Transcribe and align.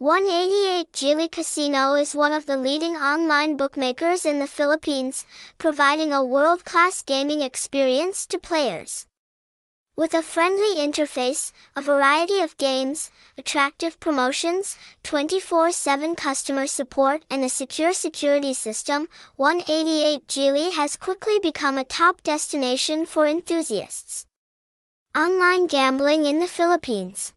188 0.00 0.90
JILI 0.94 1.30
Casino 1.30 1.92
is 1.92 2.14
one 2.14 2.32
of 2.32 2.46
the 2.46 2.56
leading 2.56 2.96
online 2.96 3.58
bookmakers 3.58 4.24
in 4.24 4.38
the 4.38 4.46
Philippines, 4.46 5.26
providing 5.58 6.10
a 6.10 6.24
world-class 6.24 7.02
gaming 7.02 7.42
experience 7.42 8.24
to 8.24 8.38
players. 8.38 9.04
With 9.96 10.14
a 10.14 10.22
friendly 10.22 10.76
interface, 10.76 11.52
a 11.76 11.82
variety 11.82 12.40
of 12.40 12.56
games, 12.56 13.10
attractive 13.36 14.00
promotions, 14.00 14.78
24-7 15.04 16.16
customer 16.16 16.66
support 16.66 17.22
and 17.28 17.44
a 17.44 17.50
secure 17.50 17.92
security 17.92 18.54
system, 18.54 19.06
188 19.36 20.26
JILI 20.26 20.72
has 20.72 20.96
quickly 20.96 21.38
become 21.42 21.76
a 21.76 21.84
top 21.84 22.22
destination 22.22 23.04
for 23.04 23.26
enthusiasts. 23.26 24.24
Online 25.14 25.66
gambling 25.66 26.24
in 26.24 26.40
the 26.40 26.48
Philippines 26.48 27.34